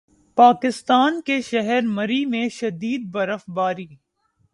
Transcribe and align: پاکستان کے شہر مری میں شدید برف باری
پاکستان 0.37 1.19
کے 1.21 1.39
شہر 1.41 1.81
مری 1.87 2.25
میں 2.25 2.47
شدید 2.49 3.11
برف 3.11 3.43
باری 3.55 3.87